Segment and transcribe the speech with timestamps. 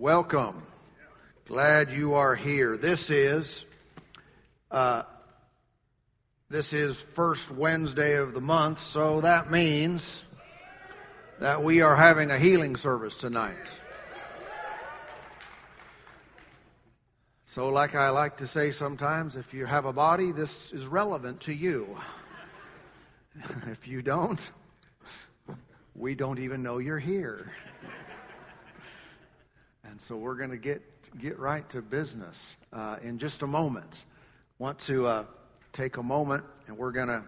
[0.00, 0.62] Welcome.
[1.46, 2.78] Glad you are here.
[2.78, 3.66] This is
[4.70, 5.02] uh,
[6.48, 10.22] this is first Wednesday of the month, so that means
[11.38, 13.58] that we are having a healing service tonight.
[17.44, 21.40] So, like I like to say sometimes, if you have a body, this is relevant
[21.40, 21.94] to you.
[23.70, 24.40] if you don't,
[25.94, 27.52] we don't even know you're here.
[29.90, 30.82] And so we're going to get
[31.18, 34.04] get right to business uh, in just a moment.
[34.60, 35.24] Want to uh,
[35.72, 37.24] take a moment, and we're going to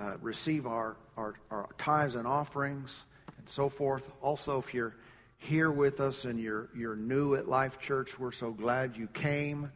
[0.00, 3.04] uh, receive our, our our tithes and offerings
[3.36, 4.08] and so forth.
[4.22, 4.96] Also, if you're
[5.36, 9.70] here with us and you're you're new at Life Church, we're so glad you came.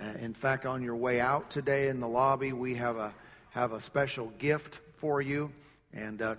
[0.00, 3.12] Uh, in fact, on your way out today in the lobby, we have a
[3.50, 5.50] have a special gift for you,
[5.92, 6.36] and uh,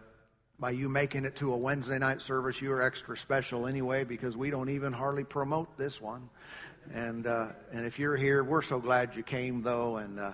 [0.59, 4.38] by you making it to a Wednesday night service, you are extra special anyway because
[4.38, 6.30] we don't even hardly promote this one.
[6.94, 10.32] And uh, and if you're here, we're so glad you came though, and uh,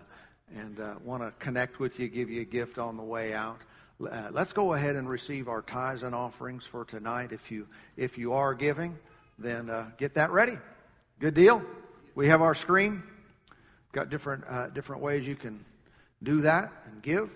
[0.55, 3.59] and uh, want to connect with you, give you a gift on the way out.
[4.01, 7.31] Uh, let's go ahead and receive our tithes and offerings for tonight.
[7.31, 8.97] If you if you are giving,
[9.39, 10.57] then uh, get that ready.
[11.19, 11.63] Good deal.
[12.15, 13.01] We have our screen.
[13.93, 15.63] Got different uh, different ways you can
[16.21, 17.29] do that and give,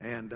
[0.00, 0.34] and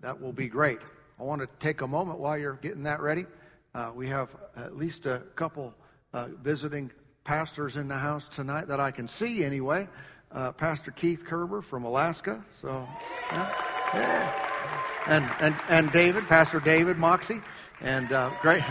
[0.00, 0.78] that will be great.
[1.18, 3.26] I want to take a moment while you're getting that ready.
[3.72, 5.72] Uh, we have at least a couple
[6.12, 6.90] uh, visiting
[7.22, 9.88] pastors in the house tonight that I can see anyway.
[10.32, 12.44] Uh, Pastor Keith Kerber from Alaska.
[12.60, 12.86] So,
[13.30, 13.54] yeah,
[13.94, 14.32] yeah.
[15.06, 17.40] And, and, and David, Pastor David Moxie.
[17.80, 18.64] And uh, great.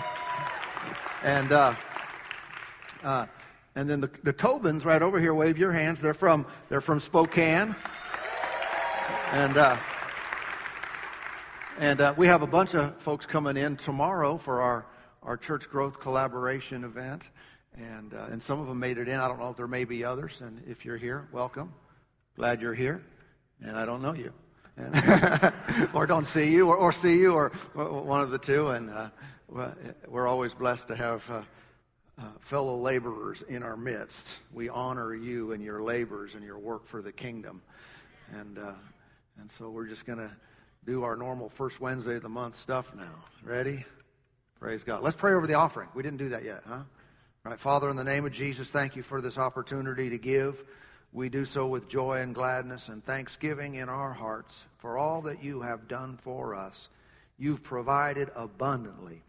[1.23, 1.75] And, uh,
[3.03, 3.25] uh,
[3.75, 6.01] and then the, the Tobins right over here, wave your hands.
[6.01, 7.73] They're from, they're from Spokane.
[9.31, 9.57] And,
[11.79, 14.85] and uh, we have a bunch of folks coming in tomorrow for our,
[15.23, 17.23] our church growth collaboration event.
[17.75, 19.19] And, uh, and some of them made it in.
[19.19, 20.41] I don't know if there may be others.
[20.41, 21.73] And if you're here, welcome.
[22.35, 23.01] Glad you're here.
[23.61, 24.31] And I don't know you.
[25.93, 28.69] or don't see you, or, or, see you, or, or one of the two.
[28.69, 29.09] And uh,
[30.07, 31.41] we're always blessed to have uh,
[32.19, 34.27] uh, fellow laborers in our midst.
[34.53, 37.61] We honor you and your labors and your work for the kingdom.
[38.31, 38.73] And, uh,
[39.39, 40.31] and so we're just going to
[40.85, 43.13] do our normal first Wednesday of the month stuff now.
[43.43, 43.85] Ready?
[44.59, 45.03] Praise God.
[45.03, 45.89] Let's pray over the offering.
[45.93, 46.75] We didn't do that yet, huh?
[47.45, 50.63] All right, Father, in the name of Jesus, thank you for this opportunity to give.
[51.11, 55.43] We do so with joy and gladness and thanksgiving in our hearts for all that
[55.43, 56.89] you have done for us.
[57.37, 59.21] You've provided abundantly.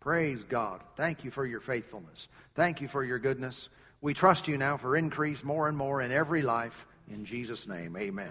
[0.00, 0.82] Praise God.
[0.96, 2.28] Thank you for your faithfulness.
[2.54, 3.68] Thank you for your goodness.
[4.00, 6.86] We trust you now for increase more and more in every life.
[7.10, 8.28] In Jesus' name, amen.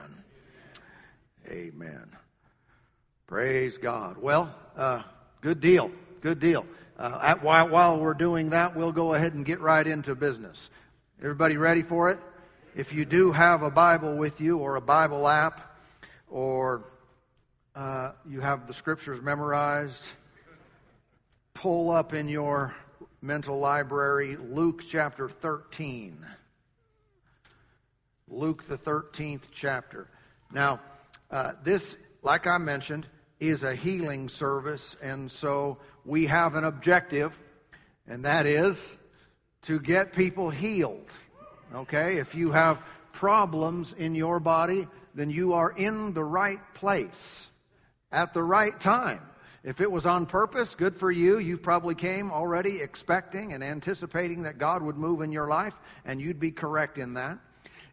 [1.50, 2.06] Amen.
[3.34, 4.18] Praise God.
[4.20, 5.02] Well, uh,
[5.42, 5.90] good deal.
[6.22, 6.68] Good deal.
[7.00, 10.70] Uh, at, while, while we're doing that, we'll go ahead and get right into business.
[11.20, 12.20] Everybody ready for it?
[12.76, 15.80] If you do have a Bible with you or a Bible app
[16.30, 16.84] or
[17.76, 20.04] uh, you have the scriptures memorized,
[21.56, 22.76] pull up in your
[23.20, 26.24] mental library Luke chapter 13.
[28.28, 30.08] Luke, the 13th chapter.
[30.52, 30.82] Now,
[31.32, 33.08] uh, this, like I mentioned,
[33.50, 37.38] is a healing service, and so we have an objective,
[38.08, 38.92] and that is
[39.64, 41.10] to get people healed.
[41.74, 42.18] Okay?
[42.18, 42.80] If you have
[43.12, 47.48] problems in your body, then you are in the right place
[48.12, 49.22] at the right time.
[49.64, 51.40] If it was on purpose, good for you.
[51.40, 55.74] You probably came already expecting and anticipating that God would move in your life,
[56.04, 57.40] and you'd be correct in that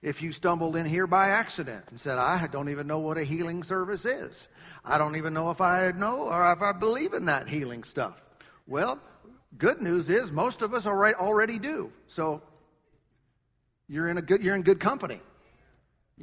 [0.02, 3.24] if you stumbled in here by accident and said, I don't even know what a
[3.24, 4.48] healing service is.
[4.84, 8.20] I don't even know if I know or if I believe in that healing stuff.
[8.66, 8.98] Well,
[9.58, 11.92] good news is most of us already do.
[12.06, 12.42] So
[13.88, 15.20] you're in a good, you're in good company.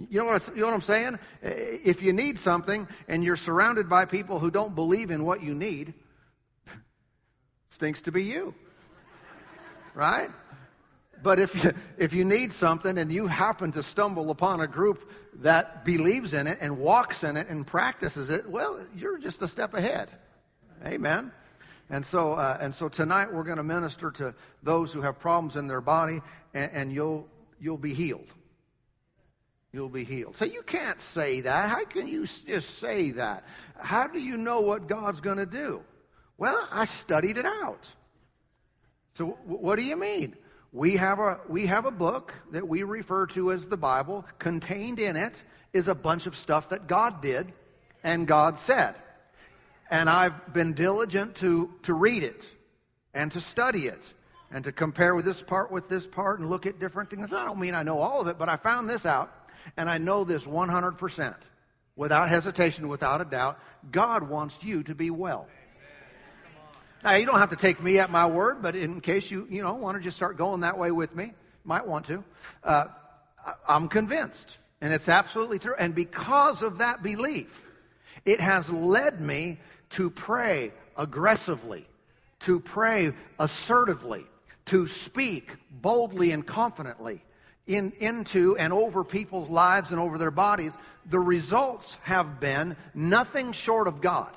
[0.09, 1.19] You know, what, you know what I'm saying?
[1.41, 5.53] If you need something and you're surrounded by people who don't believe in what you
[5.53, 5.93] need,
[7.69, 8.53] stinks to be you.
[9.93, 10.29] Right?
[11.23, 15.09] But if you, if you need something and you happen to stumble upon a group
[15.41, 19.47] that believes in it and walks in it and practices it, well, you're just a
[19.47, 20.09] step ahead.
[20.85, 21.31] Amen.
[21.89, 25.55] And so, uh, and so tonight we're going to minister to those who have problems
[25.55, 26.21] in their body,
[26.53, 27.27] and, and you'll
[27.59, 28.31] you'll be healed.
[29.71, 30.37] You'll be healed.
[30.37, 31.69] So you can't say that.
[31.69, 33.43] How can you just say that?
[33.79, 35.81] How do you know what God's going to do?
[36.37, 37.85] Well, I studied it out.
[39.15, 40.35] So what do you mean?
[40.73, 44.25] We have a, we have a book that we refer to as the Bible.
[44.37, 45.33] Contained in it
[45.73, 47.53] is a bunch of stuff that God did
[48.03, 48.95] and God said.
[49.89, 52.43] And I've been diligent to, to read it
[53.13, 54.01] and to study it
[54.51, 57.33] and to compare with this part with this part and look at different things.
[57.33, 59.31] I don't mean I know all of it, but I found this out,
[59.75, 61.35] and I know this 100%,
[61.95, 63.59] without hesitation, without a doubt.
[63.91, 65.47] God wants you to be well.
[67.03, 69.61] Now, you don't have to take me at my word, but in case you, you
[69.61, 71.33] know, want to just start going that way with me,
[71.63, 72.23] might want to.
[72.63, 72.85] Uh,
[73.67, 75.75] I'm convinced, and it's absolutely true.
[75.77, 77.63] And because of that belief,
[78.25, 79.59] it has led me
[79.91, 81.87] to pray aggressively,
[82.41, 84.25] to pray assertively,
[84.65, 87.21] to speak boldly and confidently
[87.67, 90.75] in, into and over people's lives and over their bodies.
[91.09, 94.31] The results have been nothing short of God.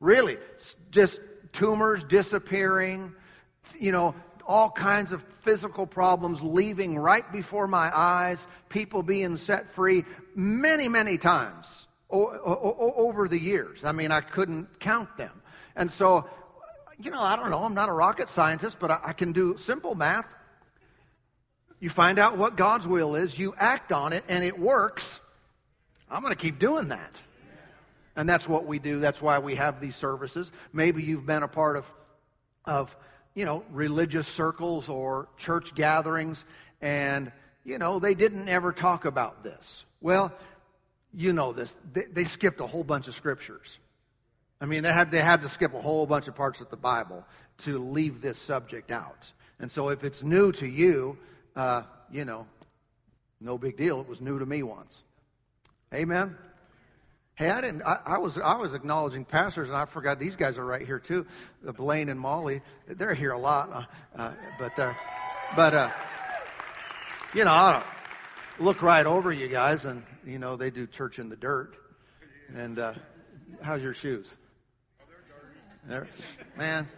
[0.00, 0.38] Really,
[0.90, 1.20] just
[1.52, 3.12] tumors disappearing,
[3.78, 4.14] you know,
[4.46, 10.04] all kinds of physical problems leaving right before my eyes, people being set free
[10.34, 13.84] many, many times over the years.
[13.84, 15.42] I mean, I couldn't count them.
[15.76, 16.28] And so,
[17.02, 19.94] you know, I don't know, I'm not a rocket scientist, but I can do simple
[19.94, 20.26] math.
[21.80, 25.20] You find out what God's will is, you act on it, and it works.
[26.10, 27.20] I'm going to keep doing that.
[28.18, 28.98] And that's what we do.
[28.98, 30.50] That's why we have these services.
[30.72, 31.86] Maybe you've been a part of,
[32.64, 32.96] of
[33.32, 36.44] you know, religious circles or church gatherings,
[36.82, 37.30] and,
[37.64, 39.84] you know, they didn't ever talk about this.
[40.00, 40.32] Well,
[41.14, 41.72] you know this.
[41.92, 43.78] They, they skipped a whole bunch of scriptures.
[44.60, 46.76] I mean, they had, they had to skip a whole bunch of parts of the
[46.76, 47.24] Bible
[47.58, 49.30] to leave this subject out.
[49.60, 51.16] And so if it's new to you,
[51.54, 52.48] uh, you know,
[53.40, 54.00] no big deal.
[54.00, 55.04] It was new to me once.
[55.94, 56.36] Amen.
[57.38, 57.82] Hey, I didn't.
[57.82, 60.98] I, I, was I was acknowledging pastors, and I forgot these guys are right here
[60.98, 61.24] too.
[61.62, 63.84] Blaine and Molly, they're here a lot, uh,
[64.20, 64.98] uh, but they're,
[65.54, 65.90] but uh,
[67.32, 67.84] you know, I
[68.58, 71.76] look right over you guys, and you know they do church in the dirt.
[72.56, 72.94] And uh,
[73.62, 74.34] how's your shoes?
[75.86, 76.08] There,
[76.56, 76.88] man,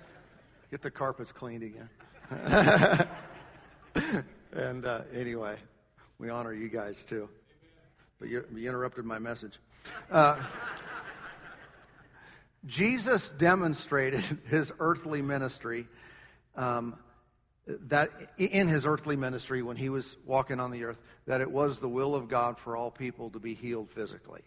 [0.70, 1.90] get the carpets cleaned again.
[4.54, 5.56] and uh, anyway,
[6.18, 7.28] we honor you guys too.
[8.20, 9.58] But you, you interrupted my message.
[10.10, 10.38] Uh,
[12.66, 15.88] Jesus demonstrated his earthly ministry
[16.54, 16.98] um,
[17.66, 21.78] that in his earthly ministry when he was walking on the earth that it was
[21.78, 24.42] the will of God for all people to be healed physically.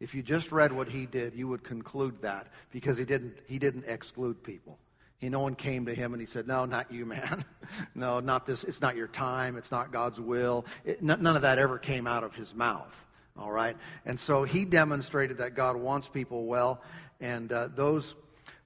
[0.00, 3.58] If you just read what he did, you would conclude that because he didn't he
[3.58, 4.78] didn't exclude people.
[5.18, 7.44] He, no one came to him and he said, "No, not you, man.
[7.96, 8.62] no, not this.
[8.62, 9.56] It's not your time.
[9.56, 12.94] It's not God's will." It, none of that ever came out of his mouth.
[13.38, 13.76] All right?
[14.04, 16.82] And so he demonstrated that God wants people well,
[17.20, 18.14] and uh, those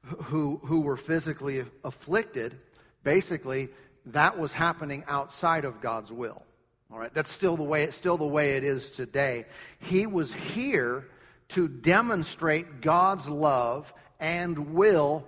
[0.04, 2.56] who, who were physically afflicted,
[3.04, 3.68] basically,
[4.06, 6.42] that was happening outside of God's will.
[6.92, 7.12] All right?
[7.12, 9.46] That's still the way, it's still the way it is today.
[9.78, 11.06] He was here
[11.50, 15.24] to demonstrate God's love and will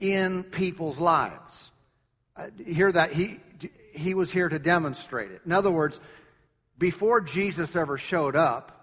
[0.00, 1.70] in people's lives.
[2.36, 3.12] Uh, hear that?
[3.12, 3.40] He,
[3.92, 5.42] he was here to demonstrate it.
[5.44, 5.98] In other words,
[6.78, 8.77] before Jesus ever showed up,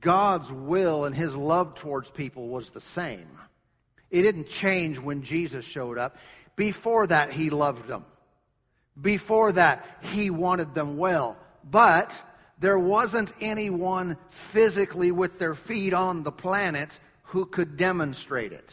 [0.00, 3.28] God's will and his love towards people was the same.
[4.10, 6.16] It didn't change when Jesus showed up.
[6.54, 8.04] Before that, he loved them.
[9.00, 11.36] Before that, he wanted them well.
[11.62, 12.20] But
[12.58, 18.72] there wasn't anyone physically with their feet on the planet who could demonstrate it.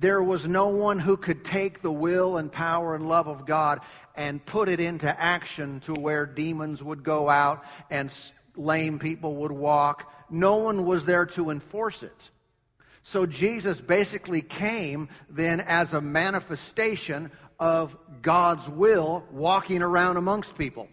[0.00, 3.80] There was no one who could take the will and power and love of God
[4.16, 8.12] and put it into action to where demons would go out and
[8.58, 10.12] lame people would walk.
[10.30, 12.30] No one was there to enforce it.
[13.02, 20.88] So Jesus basically came then as a manifestation of God's will walking around amongst people.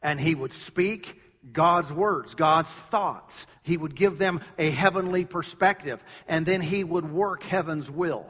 [0.00, 1.20] And he would speak
[1.52, 3.46] God's words, God's thoughts.
[3.62, 6.00] He would give them a heavenly perspective.
[6.28, 8.28] And then he would work heaven's will.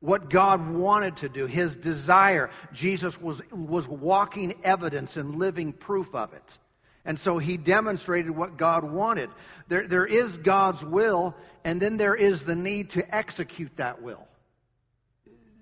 [0.00, 2.50] What God wanted to do, his desire.
[2.72, 6.58] Jesus was, was walking evidence and living proof of it.
[7.06, 9.30] And so he demonstrated what God wanted.
[9.68, 14.26] There, there is God's will, and then there is the need to execute that will.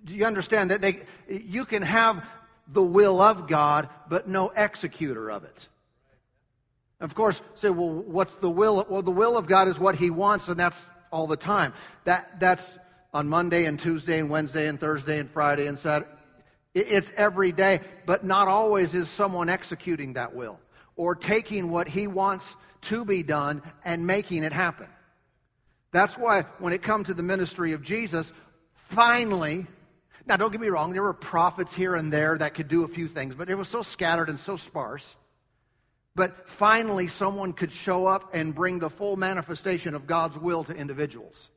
[0.06, 2.24] Do you understand that they, you can have
[2.66, 5.68] the will of God, but no executor of it?
[6.98, 8.86] Of course, say, well, what's the will?
[8.88, 10.82] Well, the will of God is what He wants, and that's
[11.12, 11.74] all the time.
[12.04, 12.78] That that's
[13.12, 16.10] on Monday and Tuesday and Wednesday and Thursday and Friday and Saturday.
[16.72, 20.58] It's every day, but not always is someone executing that will
[20.96, 24.86] or taking what he wants to be done and making it happen.
[25.92, 28.30] That's why when it comes to the ministry of Jesus,
[28.88, 29.66] finally,
[30.26, 32.88] now don't get me wrong, there were prophets here and there that could do a
[32.88, 35.16] few things, but it was so scattered and so sparse.
[36.16, 40.72] But finally, someone could show up and bring the full manifestation of God's will to
[40.72, 41.48] individuals.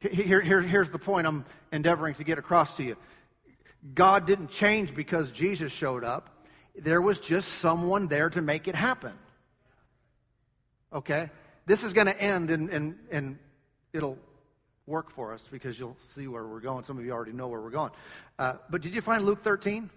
[0.00, 2.96] Here, here, here's the point I'm endeavoring to get across to you.
[3.94, 6.30] God didn't change because Jesus showed up.
[6.76, 9.12] There was just someone there to make it happen.
[10.92, 11.30] Okay?
[11.66, 13.38] This is going to end and, and, and
[13.92, 14.18] it'll
[14.86, 16.84] work for us because you'll see where we're going.
[16.84, 17.90] Some of you already know where we're going.
[18.38, 19.90] Uh, but did you find Luke 13?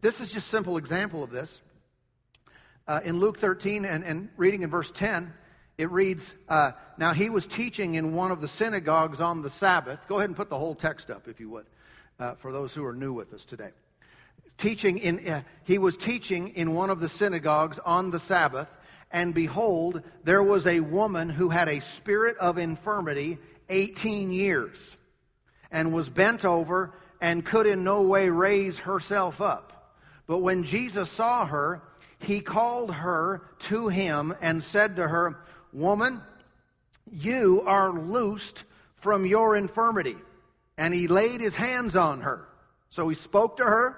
[0.00, 1.60] This is just a simple example of this.
[2.86, 5.32] Uh, in Luke 13 and, and reading in verse 10,
[5.78, 9.98] it reads, uh, Now he was teaching in one of the synagogues on the Sabbath.
[10.08, 11.66] Go ahead and put the whole text up, if you would,
[12.18, 13.70] uh, for those who are new with us today.
[14.58, 18.68] Teaching in, uh, he was teaching in one of the synagogues on the Sabbath,
[19.10, 24.96] and behold, there was a woman who had a spirit of infirmity 18 years,
[25.70, 29.94] and was bent over and could in no way raise herself up.
[30.26, 31.82] But when Jesus saw her,
[32.18, 35.38] he called her to him and said to her,
[35.72, 36.20] Woman,
[37.10, 38.64] you are loosed
[38.96, 40.16] from your infirmity.
[40.78, 42.46] And he laid his hands on her.
[42.90, 43.96] So he spoke to her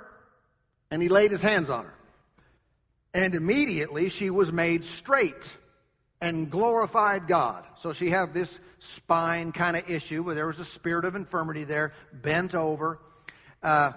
[0.90, 1.94] and he laid his hands on her.
[3.14, 5.56] And immediately she was made straight
[6.20, 7.64] and glorified God.
[7.78, 11.64] So she had this spine kind of issue where there was a spirit of infirmity
[11.64, 12.98] there, bent over.
[13.62, 13.92] Uh,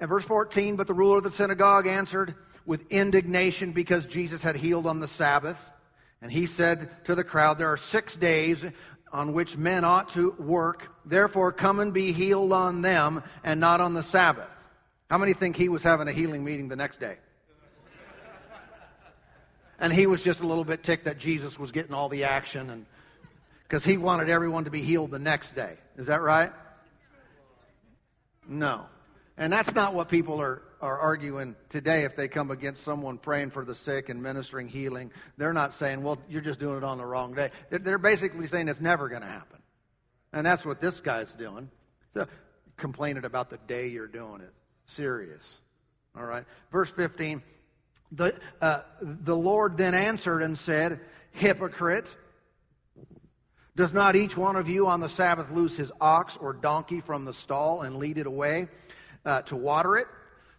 [0.00, 2.34] and verse 14, but the ruler of the synagogue answered
[2.66, 5.58] with indignation because Jesus had healed on the Sabbath.
[6.20, 8.64] And he said to the crowd, There are six days
[9.12, 10.88] on which men ought to work.
[11.04, 14.48] Therefore, come and be healed on them and not on the Sabbath.
[15.10, 17.16] How many think he was having a healing meeting the next day?
[19.78, 22.70] and he was just a little bit ticked that Jesus was getting all the action
[22.70, 22.86] and
[23.64, 25.76] because he wanted everyone to be healed the next day.
[25.96, 26.52] Is that right?
[28.46, 28.86] No.
[29.42, 33.50] And that's not what people are are arguing today if they come against someone praying
[33.50, 35.10] for the sick and ministering healing.
[35.36, 37.50] They're not saying, well, you're just doing it on the wrong day.
[37.70, 39.58] They're basically saying it's never going to happen.
[40.32, 41.70] And that's what this guy's doing.
[42.14, 42.26] So,
[42.76, 44.52] complaining about the day you're doing it.
[44.86, 45.58] Serious.
[46.16, 46.44] All right.
[46.70, 47.42] Verse 15.
[48.12, 51.00] The, uh, the Lord then answered and said,
[51.32, 52.06] Hypocrite,
[53.74, 57.24] does not each one of you on the Sabbath loose his ox or donkey from
[57.24, 58.68] the stall and lead it away
[59.24, 60.06] uh, to water it?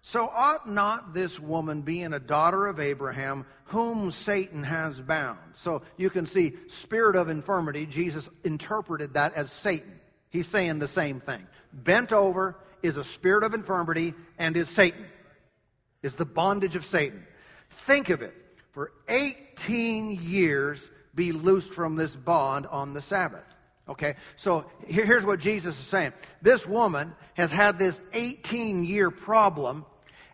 [0.05, 5.39] So ought not this woman, being a daughter of Abraham, whom Satan has bound?
[5.53, 9.99] So you can see, spirit of infirmity, Jesus interpreted that as Satan.
[10.29, 11.47] He's saying the same thing.
[11.71, 15.05] Bent over is a spirit of infirmity and is Satan,
[16.01, 17.25] is the bondage of Satan.
[17.85, 18.33] Think of it.
[18.73, 23.45] For 18 years, be loosed from this bond on the Sabbath.
[23.87, 26.13] Okay, so here's what Jesus is saying.
[26.41, 29.85] This woman has had this 18 year problem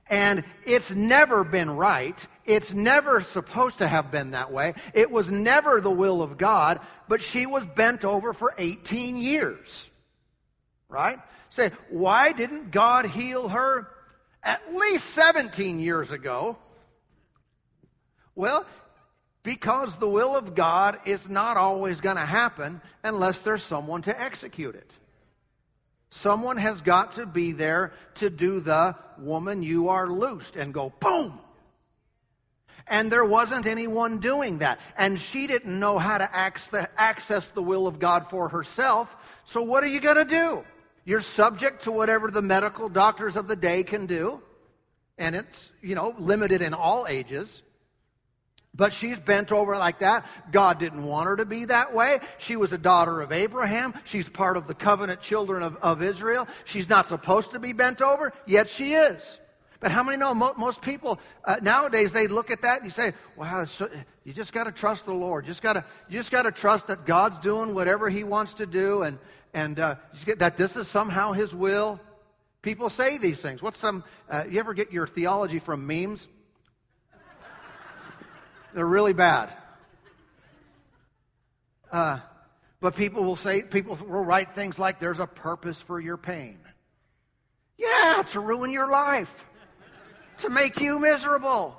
[0.10, 2.27] and it's never been right.
[2.44, 4.74] It's never supposed to have been that way.
[4.94, 9.88] It was never the will of God, but she was bent over for 18 years.
[10.88, 11.20] Right?
[11.51, 13.88] Say, why didn't God heal her
[14.41, 16.58] at least 17 years ago?
[18.34, 18.65] Well,
[19.43, 24.22] because the will of God is not always going to happen unless there's someone to
[24.22, 24.91] execute it.
[26.12, 30.91] Someone has got to be there to do the woman, you are loosed, and go
[31.00, 31.39] boom.
[32.88, 34.79] And there wasn't anyone doing that.
[34.98, 39.15] And she didn't know how to access the will of God for herself.
[39.46, 40.63] So what are you going to do?
[41.05, 44.41] You're subject to whatever the medical doctors of the day can do.
[45.19, 47.62] And it's, you know, limited in all ages.
[48.80, 50.26] But she's bent over like that.
[50.54, 52.22] God didn't want her to be that way.
[52.38, 53.94] She was a daughter of Abraham.
[54.06, 56.48] She's part of the covenant children of, of Israel.
[56.64, 59.40] She's not supposed to be bent over, yet she is.
[59.82, 63.14] But how many know most people uh, nowadays they look at that and you say,
[63.36, 63.90] "Wow, so,
[64.24, 65.46] you just got to trust the Lord.
[65.46, 68.54] You just got to you just got to trust that God's doing whatever He wants
[68.56, 69.20] to do, and
[69.54, 69.96] and uh,
[70.38, 72.00] that this is somehow His will."
[72.62, 73.62] People say these things.
[73.62, 74.04] What's some?
[74.30, 76.28] Uh, you ever get your theology from memes?
[78.74, 79.54] They're really bad.
[81.92, 82.20] Uh,
[82.82, 86.58] but people will say, people will write things like, there's a purpose for your pain.
[87.78, 89.34] Yeah, to ruin your life.
[90.40, 91.76] To make you miserable.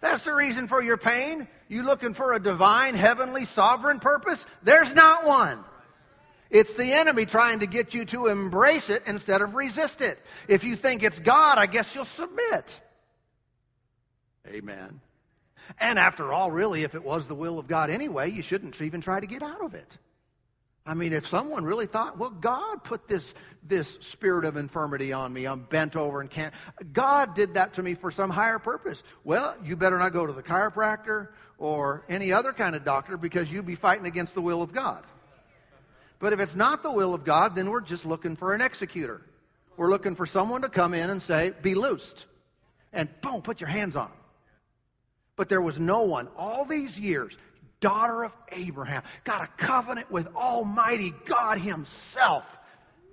[0.00, 1.48] That's the reason for your pain.
[1.68, 4.44] You looking for a divine, heavenly, sovereign purpose?
[4.62, 5.64] There's not one.
[6.50, 10.18] It's the enemy trying to get you to embrace it instead of resist it.
[10.46, 12.80] If you think it's God, I guess you'll submit.
[14.46, 15.00] Amen.
[15.80, 19.00] And after all, really, if it was the will of God anyway, you shouldn't even
[19.00, 19.98] try to get out of it.
[20.86, 23.32] I mean, if someone really thought, well, God put this,
[23.66, 26.52] this spirit of infirmity on me, I'm bent over and can't,
[26.92, 29.02] God did that to me for some higher purpose.
[29.24, 33.50] Well, you better not go to the chiropractor or any other kind of doctor because
[33.50, 35.04] you'd be fighting against the will of God.
[36.18, 39.22] But if it's not the will of God, then we're just looking for an executor.
[39.78, 42.26] We're looking for someone to come in and say, be loosed.
[42.92, 44.18] And boom, put your hands on them.
[45.36, 47.36] But there was no one all these years,
[47.80, 52.44] daughter of Abraham, got a covenant with Almighty God Himself.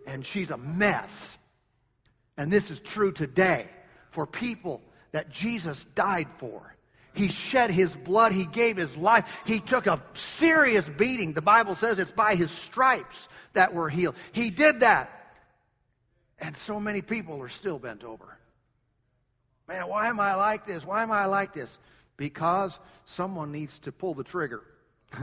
[0.05, 1.37] And she's a mess.
[2.37, 3.67] And this is true today
[4.11, 6.75] for people that Jesus died for.
[7.13, 8.31] He shed his blood.
[8.31, 9.27] He gave his life.
[9.45, 11.33] He took a serious beating.
[11.33, 14.15] The Bible says it's by his stripes that we're healed.
[14.31, 15.11] He did that.
[16.39, 18.37] And so many people are still bent over.
[19.67, 20.85] Man, why am I like this?
[20.85, 21.77] Why am I like this?
[22.21, 24.61] Because someone needs to pull the trigger.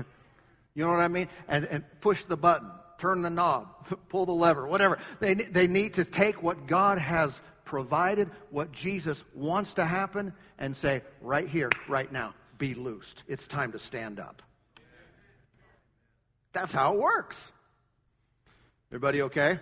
[0.75, 1.28] you know what I mean?
[1.47, 3.69] And, and push the button, turn the knob,
[4.09, 4.99] pull the lever, whatever.
[5.21, 10.76] They, they need to take what God has provided, what Jesus wants to happen, and
[10.76, 13.23] say, right here, right now, be loosed.
[13.28, 14.43] It's time to stand up.
[16.52, 17.49] That's how it works.
[18.90, 19.61] Everybody okay?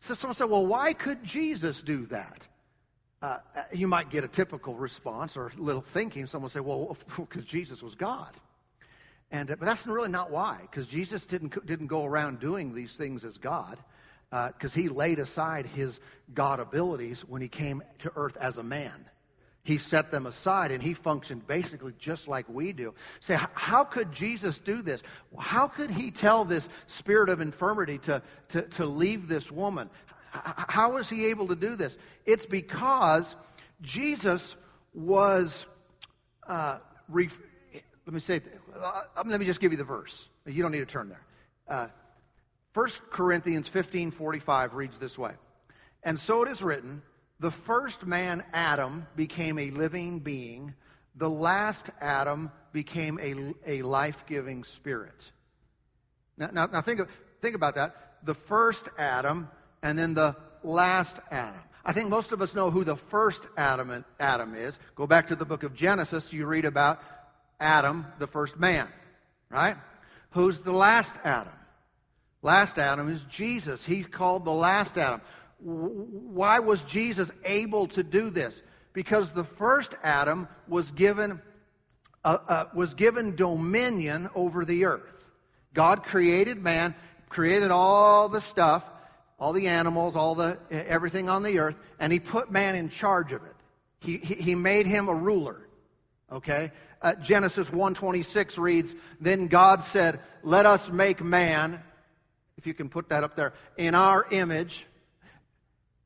[0.00, 2.48] So someone said, well, why could Jesus do that?
[3.24, 3.38] Uh,
[3.72, 6.26] you might get a typical response or little thinking.
[6.26, 8.36] Someone say, well, because Jesus was God.
[9.30, 12.92] And, uh, but that's really not why, because Jesus didn't, didn't go around doing these
[12.92, 13.78] things as God,
[14.30, 16.00] because uh, he laid aside his
[16.34, 19.06] God abilities when he came to earth as a man.
[19.62, 22.92] He set them aside and he functioned basically just like we do.
[23.20, 25.02] Say, how could Jesus do this?
[25.38, 29.88] How could he tell this spirit of infirmity to, to, to leave this woman?
[30.34, 31.96] How was he able to do this?
[32.26, 33.34] It's because
[33.82, 34.56] Jesus
[34.92, 35.64] was,
[36.46, 37.40] uh, ref-
[38.06, 38.40] let me say,
[38.80, 40.28] uh, let me just give you the verse.
[40.46, 41.24] You don't need to turn there.
[41.68, 41.88] Uh,
[42.74, 45.32] 1 Corinthians 15:45 reads this way.
[46.02, 47.02] And so it is written,
[47.40, 50.74] the first man, Adam, became a living being.
[51.14, 55.30] The last Adam became a, a life giving spirit.
[56.36, 57.08] Now, now, now think, of,
[57.40, 57.94] think about that.
[58.24, 59.48] The first Adam
[59.84, 61.60] and then the last Adam.
[61.84, 64.76] I think most of us know who the first Adam, Adam is.
[64.96, 67.00] Go back to the book of Genesis, you read about
[67.60, 68.88] Adam, the first man,
[69.50, 69.76] right?
[70.30, 71.52] Who's the last Adam?
[72.42, 73.84] Last Adam is Jesus.
[73.84, 75.20] He's called the last Adam.
[75.60, 78.60] Why was Jesus able to do this?
[78.94, 81.42] Because the first Adam was given,
[82.24, 85.24] uh, uh, was given dominion over the earth.
[85.74, 86.94] God created man,
[87.28, 88.84] created all the stuff,
[89.38, 93.32] all the animals, all the everything on the earth, and he put man in charge
[93.32, 93.54] of it.
[94.00, 95.60] He, he, he made him a ruler.
[96.30, 96.72] Okay?
[97.02, 101.82] Uh, Genesis 1:26 reads, "Then God said, "Let us make man,
[102.56, 104.86] if you can put that up there, in our image,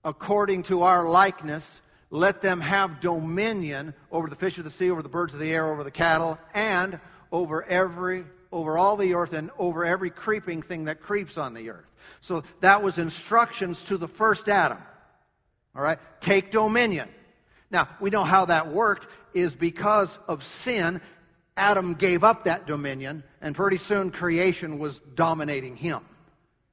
[0.05, 1.81] according to our likeness.
[2.11, 5.51] Let them have dominion over the fish of the sea, over the birds of the
[5.53, 6.99] air, over the cattle, and
[7.31, 11.69] over every, over all the earth, and over every creeping thing that creeps on the
[11.69, 11.88] earth.
[12.21, 14.79] So that was instructions to the first Adam.
[15.75, 15.99] All right?
[16.21, 17.09] Take dominion.
[17.71, 21.01] Now, we know how that worked is because of sin.
[21.57, 26.01] Adam gave up that dominion, and pretty soon creation was dominating him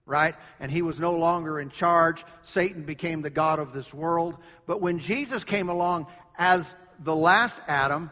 [0.05, 0.35] right?
[0.59, 2.23] And he was no longer in charge.
[2.43, 4.35] Satan became the God of this world.
[4.67, 6.69] But when Jesus came along as
[6.99, 8.11] the last Adam,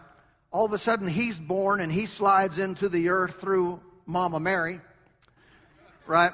[0.51, 4.81] all of a sudden he's born and he slides into the earth through Mama Mary,
[6.07, 6.31] right?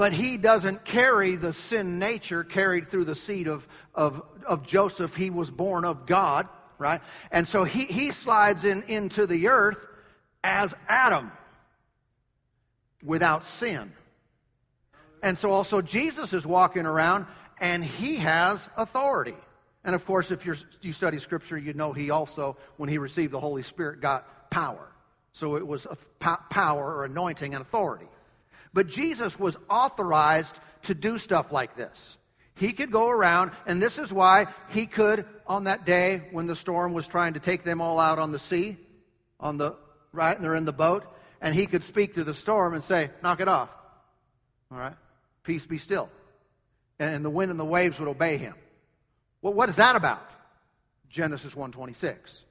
[0.00, 5.14] But he doesn't carry the sin nature carried through the seed of, of, of Joseph.
[5.14, 7.02] He was born of God, right?
[7.30, 9.76] And so he, he slides in into the earth
[10.42, 11.30] as Adam
[13.04, 13.92] without sin.
[15.22, 17.26] And so also Jesus is walking around
[17.60, 19.36] and he has authority.
[19.84, 23.40] And of course, if you study Scripture, you know he also, when he received the
[23.40, 24.88] Holy Spirit, got power.
[25.34, 25.98] So it was a
[26.48, 28.08] power or anointing and authority.
[28.72, 32.16] But Jesus was authorized to do stuff like this.
[32.54, 36.56] He could go around, and this is why he could, on that day when the
[36.56, 38.76] storm was trying to take them all out on the sea,
[39.38, 39.76] on the
[40.12, 41.04] right, and they're in the boat,
[41.40, 43.70] and he could speak to the storm and say, "Knock it off."
[44.70, 44.94] All right.
[45.42, 46.10] Peace be still.
[46.98, 48.54] And the wind and the waves would obey him.
[49.42, 50.28] Well, what is that about?
[51.08, 52.42] Genesis 126.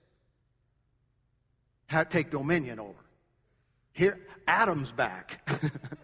[2.10, 3.00] Take dominion over.
[3.94, 5.48] Here, Adam's back.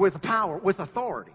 [0.00, 1.32] with power, with authority.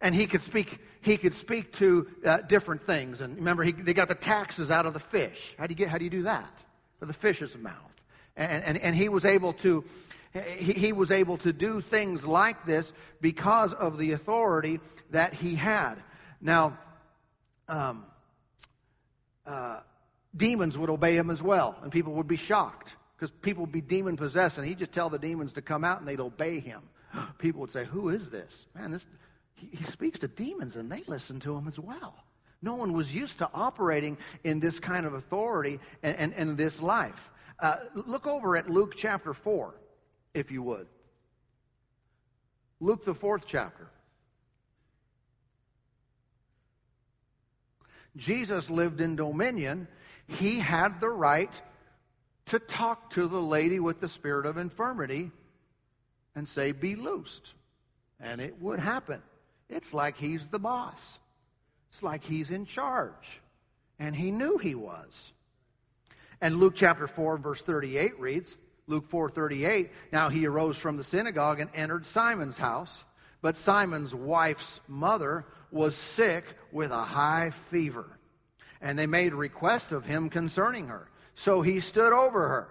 [0.00, 3.20] And he could speak, he could speak to uh, different things.
[3.20, 5.54] And remember, he, they got the taxes out of the fish.
[5.58, 6.52] How do you get, how do you do that?
[7.00, 7.74] The fish's mouth.
[8.36, 9.84] And, and, and he was able to
[10.32, 12.90] he, he was able to do things like this
[13.20, 15.96] because of the authority that he had.
[16.40, 16.78] Now,
[17.68, 18.06] um,
[19.44, 19.80] uh,
[20.34, 23.82] demons would obey him as well, and people would be shocked because people would be
[23.82, 26.80] demon possessed, and he'd just tell the demons to come out, and they'd obey him.
[27.38, 28.92] People would say, "Who is this man?
[28.92, 29.06] This
[29.54, 32.14] he, he speaks to demons, and they listen to him as well."
[32.62, 36.80] No one was used to operating in this kind of authority and, and, and this
[36.80, 37.30] life.
[37.58, 39.74] Uh, look over at Luke chapter 4,
[40.32, 40.86] if you would.
[42.80, 43.88] Luke, the fourth chapter.
[48.16, 49.88] Jesus lived in dominion.
[50.26, 51.52] He had the right
[52.46, 55.30] to talk to the lady with the spirit of infirmity
[56.34, 57.54] and say, Be loosed.
[58.20, 59.20] And it would happen.
[59.68, 61.18] It's like he's the boss,
[61.90, 63.40] it's like he's in charge.
[63.98, 65.32] And he knew he was.
[66.40, 71.60] And Luke chapter 4, verse 38 reads, Luke 4:38 Now he arose from the synagogue
[71.60, 73.04] and entered Simon's house
[73.40, 78.18] but Simon's wife's mother was sick with a high fever
[78.80, 82.68] and they made request of him concerning her so he stood over her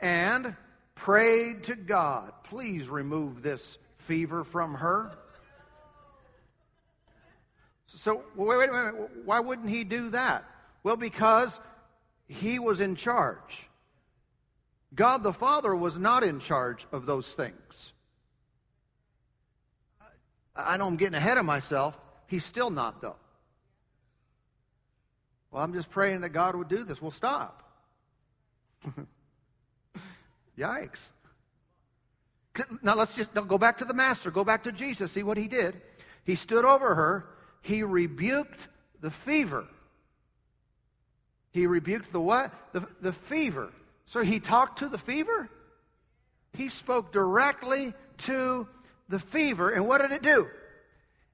[0.00, 0.54] and
[0.96, 5.12] prayed to God please remove this fever from her
[7.86, 10.44] so wait, wait a minute why wouldn't he do that
[10.82, 11.58] well because
[12.28, 13.66] he was in charge
[14.96, 17.92] God the Father was not in charge of those things.
[20.56, 21.94] I know I'm getting ahead of myself.
[22.28, 23.16] He's still not, though.
[25.50, 27.00] Well, I'm just praying that God would do this.
[27.00, 27.62] Well, stop.
[30.58, 31.00] Yikes.
[32.82, 34.30] Now let's just go back to the Master.
[34.30, 35.12] Go back to Jesus.
[35.12, 35.80] See what he did.
[36.24, 37.26] He stood over her.
[37.62, 38.68] He rebuked
[39.00, 39.66] the fever.
[41.50, 42.52] He rebuked the what?
[42.72, 43.70] The, the fever.
[44.06, 45.48] So he talked to the fever?
[46.54, 48.66] He spoke directly to
[49.08, 49.70] the fever.
[49.70, 50.48] And what did it do?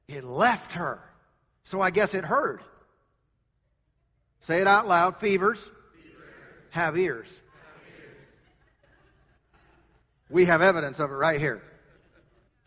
[0.08, 1.00] It left her.
[1.64, 2.61] So I guess it heard.
[4.40, 5.18] Say it out loud.
[5.18, 5.70] Fevers, Fevers.
[6.70, 7.40] Have ears.
[10.33, 11.62] We have evidence of it right here.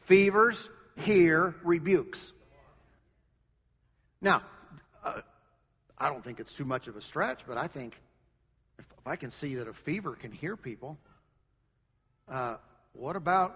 [0.01, 2.31] Fevers hear rebukes.
[4.21, 4.43] Now,
[5.03, 5.21] uh,
[5.97, 7.99] I don't think it's too much of a stretch, but I think
[8.77, 10.99] if, if I can see that a fever can hear people,
[12.29, 12.57] uh,
[12.93, 13.55] what about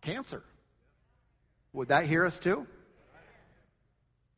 [0.00, 0.42] cancer?
[1.72, 2.66] Would that hear us too?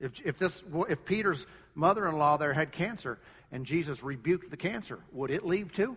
[0.00, 3.18] If, if, this, if Peter's mother-in-law there had cancer
[3.50, 5.96] and Jesus rebuked the cancer, would it leave too?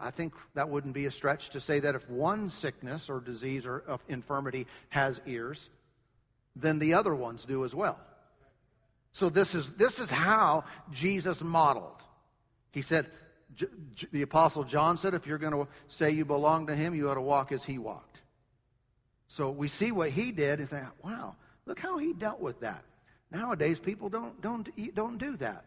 [0.00, 3.66] I think that wouldn't be a stretch to say that if one sickness or disease
[3.66, 5.68] or infirmity has ears,
[6.54, 7.98] then the other ones do as well.
[9.12, 12.00] So this is, this is how Jesus modeled.
[12.72, 13.06] He said,
[14.12, 17.14] the Apostle John said, if you're going to say you belong to him, you ought
[17.14, 18.20] to walk as he walked.
[19.28, 21.34] So we see what he did and think, wow,
[21.66, 22.84] look how he dealt with that.
[23.30, 25.64] Nowadays, people don't, don't, don't do that.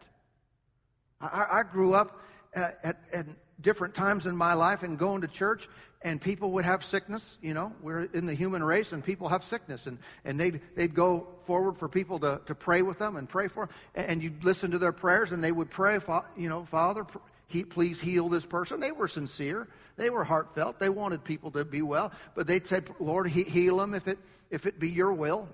[1.20, 2.20] I, I grew up
[2.56, 3.26] uh, at, at, at
[3.62, 5.68] different times in my life and going to church,
[6.02, 7.38] and people would have sickness.
[7.40, 10.94] You know, we're in the human race, and people have sickness, and, and they'd, they'd
[10.94, 14.44] go forward for people to, to pray with them and pray for them, and you'd
[14.44, 15.98] listen to their prayers, and they would pray,
[16.36, 17.06] you know, Father,
[17.46, 18.80] he, please heal this person.
[18.80, 19.68] They were sincere.
[19.96, 20.78] They were heartfelt.
[20.78, 22.10] They wanted people to be well.
[22.34, 24.18] But they'd say, Lord, heal them if it,
[24.50, 25.48] if it be your will.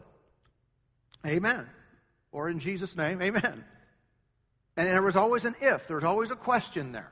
[1.27, 1.67] Amen.
[2.31, 3.65] Or in Jesus' name, amen.
[4.77, 5.89] And there was always an if.
[5.89, 7.11] There was always a question there.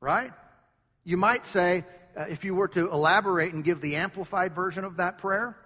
[0.00, 0.32] Right?
[1.04, 1.84] You might say,
[2.16, 5.56] uh, if you were to elaborate and give the amplified version of that prayer,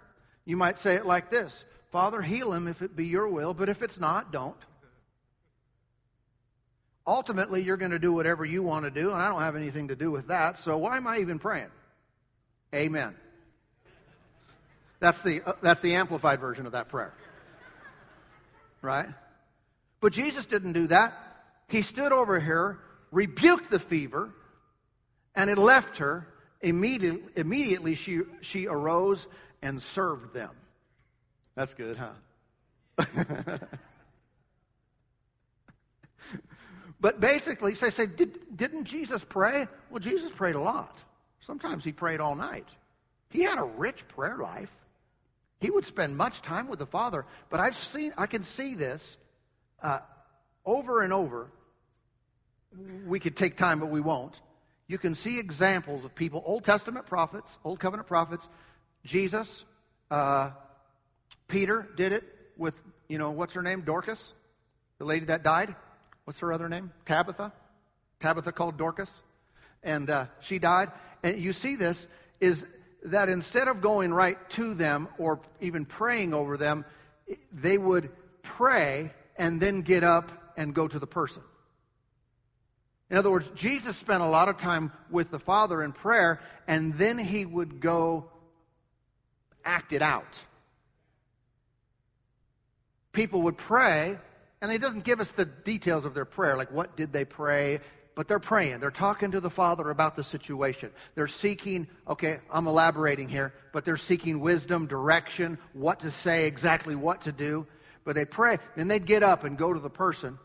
[0.45, 3.69] you might say it like this Father, heal him if it be your will, but
[3.69, 4.57] if it's not, don't.
[7.07, 9.89] Ultimately, you're going to do whatever you want to do, and I don't have anything
[9.89, 11.71] to do with that, so why am I even praying?
[12.75, 13.15] Amen.
[15.01, 17.13] That's the, uh, that's the amplified version of that prayer.
[18.81, 19.09] Right?
[20.01, 21.13] But Jesus didn't do that.
[21.69, 22.79] He stood over here,
[23.13, 24.31] rebuked the fever,
[25.37, 26.27] and it left her.
[26.61, 29.27] Immediately, immediately she, she arose
[29.63, 30.51] and served them.
[31.55, 33.59] That's good, huh?
[37.03, 39.67] But basically, they say, Did, didn't Jesus pray?
[39.91, 40.97] Well, Jesus prayed a lot.
[41.41, 42.69] Sometimes he prayed all night.
[43.31, 44.71] He had a rich prayer life.
[45.59, 47.27] He would spend much time with the Father.
[47.51, 49.17] But I've seen, I can see this
[49.83, 49.99] uh,
[50.65, 51.51] over and over.
[53.07, 54.41] We could take time, but we won't.
[54.87, 58.49] You can see examples of people, Old Testament prophets, Old Covenant prophets,
[59.05, 59.65] Jesus,
[60.11, 60.51] uh,
[61.49, 62.25] Peter did it
[62.57, 62.75] with,
[63.09, 63.83] you know, what's her name?
[63.83, 64.33] Dorcas,
[64.99, 65.75] the lady that died
[66.25, 66.93] what's her other name?
[67.07, 67.53] Tabitha.
[68.21, 69.23] Tabitha called Dorcas.
[69.83, 70.91] And uh, she died.
[71.23, 72.07] And you see this
[72.41, 72.65] is
[73.05, 76.85] that instead of going right to them or even praying over them,
[77.53, 78.11] they would
[78.43, 81.43] pray and then get up and go to the person.
[83.13, 86.97] In other words, Jesus spent a lot of time with the Father in prayer, and
[86.97, 88.31] then he would go
[89.67, 90.43] act it out.
[93.13, 94.19] People would pray,
[94.63, 97.81] and he doesn't give us the details of their prayer, like what did they pray,
[98.15, 98.81] but they're praying.
[98.81, 100.91] They're talking to the Father about the situation.
[101.15, 106.95] They're seeking, okay, I'm elaborating here, but they're seeking wisdom, direction, what to say, exactly
[106.95, 107.67] what to do.
[108.05, 110.39] But they pray, then they'd get up and go to the person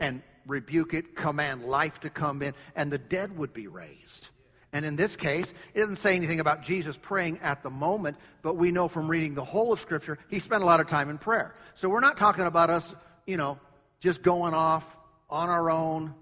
[0.00, 4.28] and rebuke it, command life to come in, and the dead would be raised.
[4.72, 8.56] And in this case, it doesn't say anything about Jesus praying at the moment, but
[8.56, 11.18] we know from reading the whole of Scripture, he spent a lot of time in
[11.18, 11.54] prayer.
[11.74, 12.94] So we're not talking about us,
[13.26, 13.58] you know,
[14.00, 14.84] just going off
[15.28, 16.14] on our own,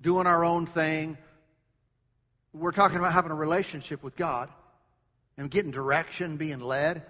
[0.00, 1.18] doing our own thing.
[2.54, 4.48] We're talking about having a relationship with God
[5.36, 7.02] and getting direction, being led.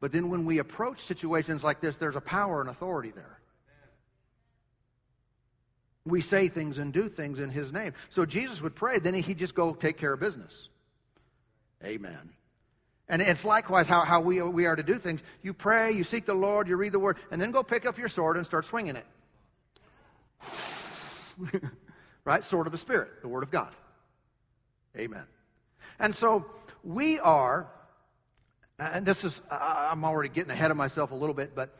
[0.00, 3.37] But then when we approach situations like this, there's a power and authority there.
[6.08, 7.94] We say things and do things in His name.
[8.10, 10.68] So Jesus would pray, then He'd just go take care of business.
[11.84, 12.30] Amen.
[13.08, 15.20] And it's likewise how, how we, we are to do things.
[15.42, 17.96] You pray, you seek the Lord, you read the Word, and then go pick up
[17.96, 19.06] your sword and start swinging it.
[22.24, 22.44] right?
[22.44, 23.72] Sword of the Spirit, the Word of God.
[24.96, 25.24] Amen.
[25.98, 26.44] And so
[26.84, 27.66] we are,
[28.78, 31.74] and this is, I'm already getting ahead of myself a little bit, but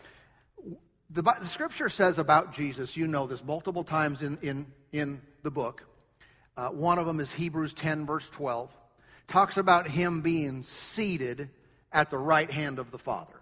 [1.10, 5.50] the, the scripture says about Jesus, you know this multiple times in, in, in the
[5.50, 5.82] book.
[6.56, 8.70] Uh, one of them is Hebrews 10, verse 12.
[9.28, 11.48] Talks about him being seated
[11.92, 13.34] at the right hand of the Father.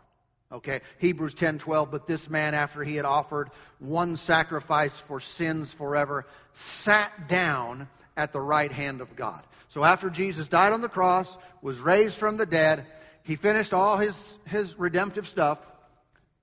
[0.52, 1.90] Okay, Hebrews 10, 12.
[1.90, 8.32] But this man, after he had offered one sacrifice for sins forever, sat down at
[8.32, 9.42] the right hand of God.
[9.68, 11.28] So after Jesus died on the cross,
[11.62, 12.86] was raised from the dead,
[13.24, 14.14] he finished all his,
[14.46, 15.58] his redemptive stuff,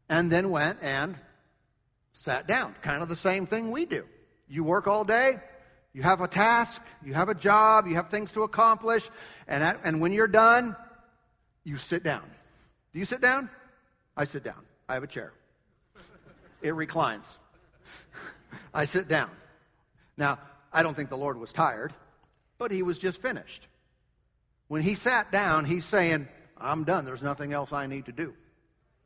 [0.10, 1.16] and then went and
[2.12, 2.76] sat down.
[2.82, 4.06] Kind of the same thing we do.
[4.48, 5.39] You work all day,
[5.94, 9.08] you have a task, you have a job, you have things to accomplish,
[9.48, 10.76] and, at, and when you're done,
[11.63, 12.24] you sit down.
[12.94, 13.50] Do you sit down?
[14.16, 14.63] I sit down.
[14.88, 15.34] I have a chair.
[16.62, 17.26] It reclines.
[18.74, 19.30] I sit down.
[20.18, 20.39] Now,
[20.72, 21.94] I don't think the Lord was tired,
[22.58, 23.68] but he was just finished.
[24.68, 27.06] When he sat down, he's saying, I'm done.
[27.06, 28.34] There's nothing else I need to do.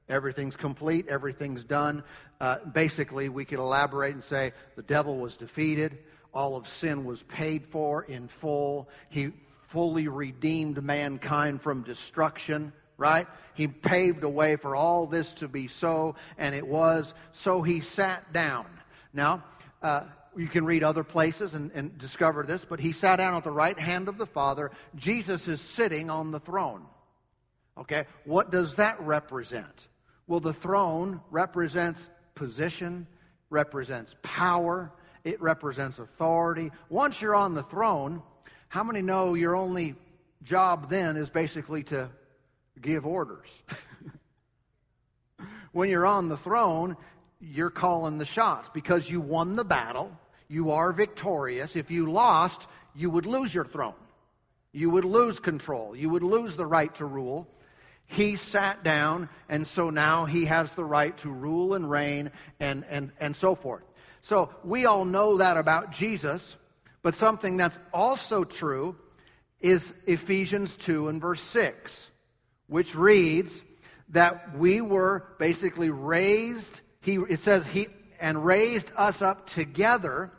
[0.09, 1.07] Everything's complete.
[1.07, 2.03] Everything's done.
[2.39, 5.97] Uh, basically, we could elaborate and say the devil was defeated.
[6.33, 8.89] All of sin was paid for in full.
[9.09, 9.31] He
[9.69, 13.27] fully redeemed mankind from destruction, right?
[13.53, 17.13] He paved a way for all this to be so, and it was.
[17.31, 18.65] So he sat down.
[19.13, 19.43] Now,
[19.81, 20.03] uh,
[20.37, 23.51] you can read other places and, and discover this, but he sat down at the
[23.51, 24.71] right hand of the Father.
[24.95, 26.85] Jesus is sitting on the throne.
[27.77, 28.05] Okay?
[28.25, 29.87] What does that represent?
[30.27, 33.07] Well, the throne represents position,
[33.49, 34.91] represents power,
[35.23, 36.71] it represents authority.
[36.89, 38.21] Once you're on the throne,
[38.67, 39.95] how many know your only
[40.43, 42.09] job then is basically to
[42.79, 43.47] give orders?
[45.71, 46.97] when you're on the throne,
[47.39, 50.11] you're calling the shots because you won the battle.
[50.49, 51.75] You are victorious.
[51.75, 53.93] If you lost, you would lose your throne.
[54.71, 55.95] You would lose control.
[55.95, 57.47] You would lose the right to rule.
[58.07, 62.85] He sat down, and so now he has the right to rule and reign and,
[62.89, 63.83] and, and so forth.
[64.21, 66.55] So we all know that about Jesus,
[67.01, 68.95] but something that's also true
[69.59, 72.09] is Ephesians 2 and verse 6,
[72.67, 73.53] which reads
[74.09, 77.87] that we were basically raised, he, it says, he,
[78.19, 80.31] and raised us up together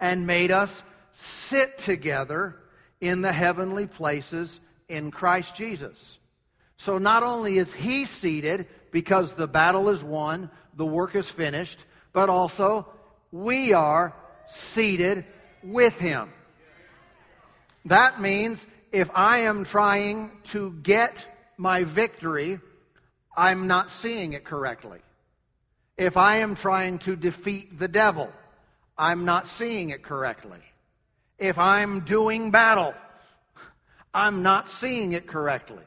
[0.00, 2.56] and made us sit together
[3.00, 4.58] in the heavenly places
[4.88, 6.18] in Christ Jesus.
[6.84, 11.78] So not only is he seated because the battle is won, the work is finished,
[12.12, 12.88] but also
[13.30, 14.16] we are
[14.46, 15.24] seated
[15.62, 16.32] with him.
[17.84, 21.24] That means if I am trying to get
[21.56, 22.58] my victory,
[23.36, 24.98] I'm not seeing it correctly.
[25.96, 28.28] If I am trying to defeat the devil,
[28.98, 30.58] I'm not seeing it correctly.
[31.38, 32.92] If I'm doing battle,
[34.14, 35.84] I'm not seeing it correctly.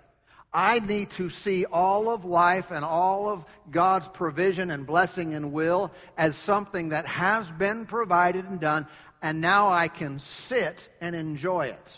[0.55, 5.51] I need to see all of life and all of God's provision and blessing and
[5.51, 8.87] will as something that has been provided and done,
[9.21, 11.89] and now I can sit and enjoy it.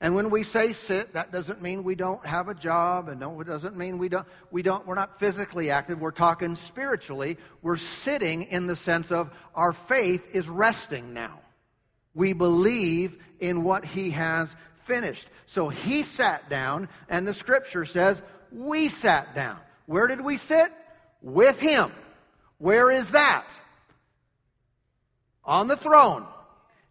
[0.00, 3.46] And when we say sit, that doesn't mean we don't have a job, and it
[3.46, 6.00] doesn't mean we don't, we don't, we're not physically active.
[6.00, 7.36] We're talking spiritually.
[7.60, 11.40] We're sitting in the sense of our faith is resting now.
[12.14, 14.48] We believe in what He has
[14.88, 15.28] finished.
[15.46, 18.20] So he sat down, and the scripture says
[18.50, 19.60] we sat down.
[19.86, 20.72] Where did we sit?
[21.22, 21.92] With him.
[22.58, 23.46] Where is that?
[25.48, 26.26] on the throne,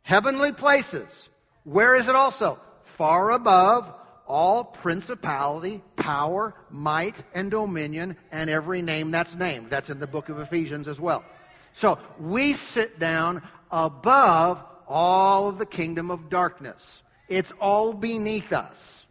[0.02, 1.30] heavenly places.
[1.64, 2.60] Where is it also?
[2.98, 3.94] Far above
[4.26, 9.70] all principality, power, might, and dominion, and every name that's named.
[9.70, 11.24] That's in the book of Ephesians as well.
[11.74, 17.04] So we sit down above all of the kingdom of darkness.
[17.28, 19.06] It's all beneath us.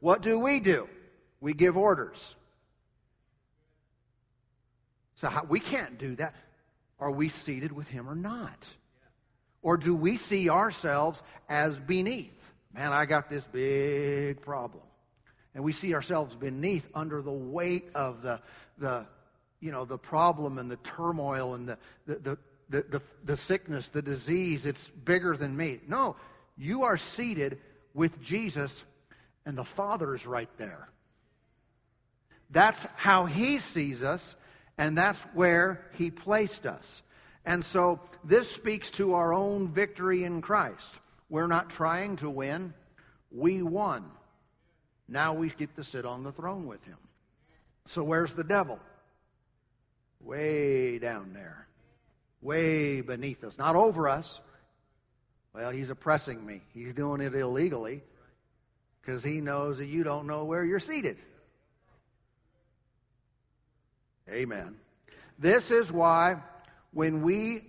[0.00, 0.88] What do we do?
[1.40, 2.34] We give orders.
[5.16, 6.34] So how, we can't do that.
[6.98, 8.64] Are we seated with him or not?
[9.62, 12.32] Or do we see ourselves as beneath?
[12.74, 14.82] Man, I got this big problem.
[15.54, 18.40] And we see ourselves beneath under the weight of the,
[18.78, 19.06] the
[19.60, 22.38] you know, the problem and the turmoil and the, the, the,
[22.70, 24.66] the, the, the sickness, the disease.
[24.66, 25.80] It's bigger than me.
[25.86, 26.16] No,
[26.62, 27.58] you are seated
[27.92, 28.72] with Jesus,
[29.44, 30.88] and the Father is right there.
[32.50, 34.36] That's how He sees us,
[34.78, 37.02] and that's where He placed us.
[37.44, 40.94] And so this speaks to our own victory in Christ.
[41.28, 42.74] We're not trying to win.
[43.32, 44.04] We won.
[45.08, 46.98] Now we get to sit on the throne with him.
[47.86, 48.78] So where's the devil?
[50.20, 51.66] Way down there.
[52.40, 53.58] Way beneath us.
[53.58, 54.40] Not over us.
[55.54, 56.62] Well, he's oppressing me.
[56.72, 58.02] He's doing it illegally
[59.00, 61.18] because he knows that you don't know where you're seated.
[64.30, 64.76] Amen.
[65.38, 66.36] This is why
[66.92, 67.64] when we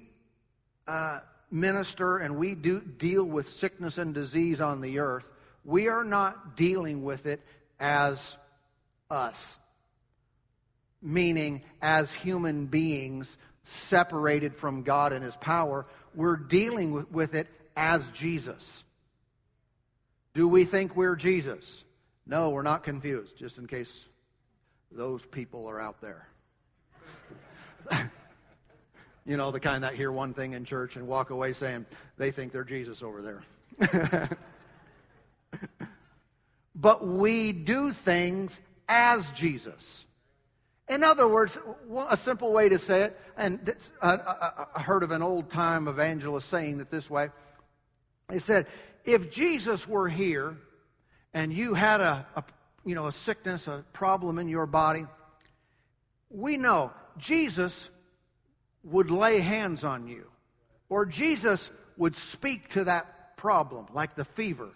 [0.88, 1.20] uh,
[1.52, 5.28] minister and we do deal with sickness and disease on the earth,
[5.66, 7.42] we are not dealing with it
[7.80, 8.36] as
[9.10, 9.58] us,
[11.02, 15.86] meaning as human beings separated from God and His power.
[16.16, 18.84] We're dealing with, with it as Jesus.
[20.34, 21.84] Do we think we're Jesus?
[22.26, 24.06] No, we're not confused, just in case
[24.92, 26.28] those people are out there.
[29.26, 31.86] You know, the kind that hear one thing in church and walk away saying
[32.18, 33.42] they think they're Jesus over
[33.80, 34.38] there.
[36.76, 38.58] but we do things
[38.90, 40.04] as Jesus.
[40.90, 41.58] In other words,
[42.10, 46.50] a simple way to say it, and I, I heard of an old time evangelist
[46.50, 47.30] saying it this way.
[48.32, 48.68] He said,
[49.06, 50.58] if Jesus were here
[51.34, 52.44] and you had a, a
[52.86, 55.06] you know, a sickness, a problem in your body,
[56.30, 57.90] we know Jesus
[58.84, 60.28] would lay hands on you,
[60.90, 64.70] or Jesus would speak to that problem, like the fever,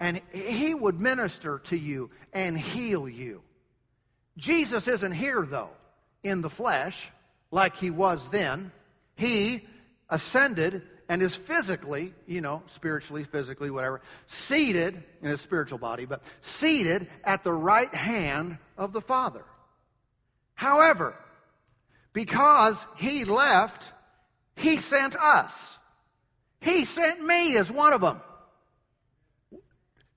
[0.00, 3.42] and he would minister to you and heal you.
[4.36, 5.70] Jesus isn't here, though,
[6.24, 7.10] in the flesh,
[7.50, 8.72] like he was then.
[9.16, 9.66] He
[10.08, 16.22] ascended and is physically, you know, spiritually, physically, whatever, seated in his spiritual body, but
[16.40, 19.44] seated at the right hand of the Father.
[20.54, 21.16] However,
[22.12, 23.82] because he left,
[24.54, 25.52] he sent us.
[26.60, 28.20] He sent me as one of them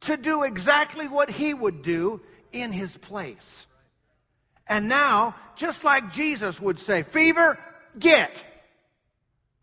[0.01, 3.65] to do exactly what he would do in his place.
[4.67, 7.57] And now, just like Jesus would say, fever,
[7.97, 8.45] get.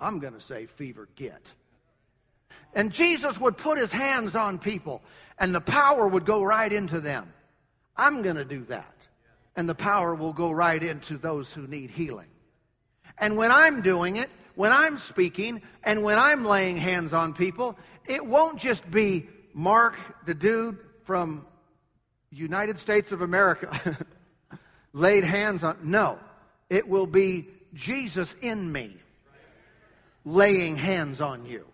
[0.01, 1.43] I'm going to say, fever, get.
[2.75, 5.03] And Jesus would put his hands on people,
[5.39, 7.33] and the power would go right into them.
[7.97, 8.95] I'm going to do that
[9.57, 12.29] and the power will go right into those who need healing.
[13.19, 17.77] And when I'm doing it, when I'm speaking, and when I'm laying hands on people,
[18.07, 21.47] it won't just be Mark, the dude from
[22.31, 23.99] United States of America,
[24.93, 25.77] laid hands on.
[25.83, 26.19] No,
[26.69, 28.97] it will be Jesus in me
[30.25, 31.67] laying hands on you.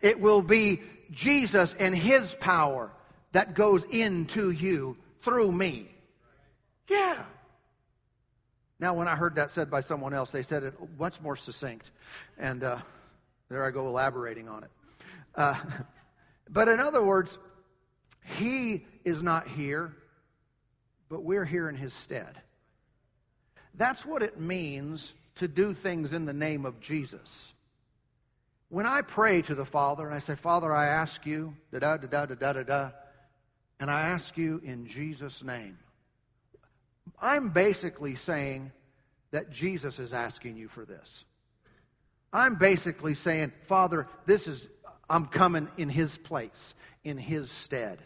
[0.00, 2.90] It will be Jesus and His power
[3.32, 5.88] that goes into you through me.
[6.88, 7.22] Yeah.
[8.78, 11.90] Now, when I heard that said by someone else, they said it much more succinct.
[12.38, 12.78] And uh,
[13.48, 14.70] there I go elaborating on it.
[15.34, 15.54] Uh,
[16.50, 17.36] but in other words,
[18.38, 19.94] he is not here,
[21.08, 22.40] but we're here in his stead.
[23.74, 27.52] That's what it means to do things in the name of Jesus.
[28.68, 31.96] When I pray to the Father and I say, Father, I ask you, da da
[31.98, 32.90] da da da da da,
[33.78, 35.78] and I ask you in Jesus' name,
[37.20, 38.72] I'm basically saying
[39.30, 41.24] that Jesus is asking you for this.
[42.32, 44.66] I'm basically saying, Father, this is,
[45.08, 48.00] I'm coming in His place, in His stead.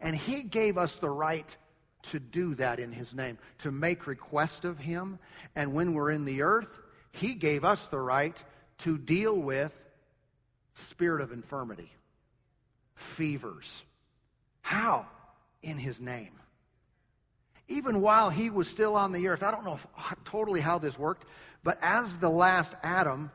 [0.00, 1.56] And He gave us the right
[2.04, 5.18] to do that in His name, to make request of Him.
[5.56, 6.78] And when we're in the earth,
[7.10, 8.40] He gave us the right
[8.78, 9.72] to deal with
[10.76, 11.90] spirit of infirmity,
[12.94, 13.82] fevers.
[14.60, 15.06] How?
[15.62, 16.32] In His name
[17.68, 19.42] even while he was still on the earth.
[19.42, 21.26] I don't know if, totally how this worked,
[21.64, 23.30] but as the last Adam,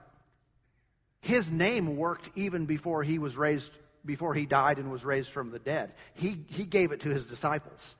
[1.20, 3.72] His name worked even before he was raised,
[4.06, 5.94] before he died and was raised from the dead.
[6.14, 7.96] He, he gave it to his disciples.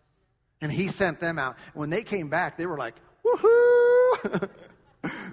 [0.62, 1.58] And he sent them out.
[1.74, 4.50] When they came back, they were like, woohoo!